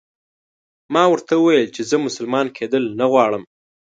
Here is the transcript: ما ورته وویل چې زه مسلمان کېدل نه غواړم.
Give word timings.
ما 0.93 1.03
ورته 1.11 1.33
وویل 1.37 1.67
چې 1.75 1.81
زه 1.89 1.95
مسلمان 2.05 2.47
کېدل 2.57 2.83
نه 2.99 3.05
غواړم. 3.11 3.43